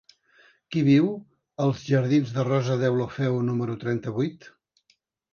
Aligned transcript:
Qui 0.75 0.81
viu 0.85 1.09
als 1.65 1.83
jardins 1.89 2.31
de 2.37 2.45
Rosa 2.47 2.77
Deulofeu 2.85 3.37
número 3.51 3.75
trenta-vuit? 3.85 4.49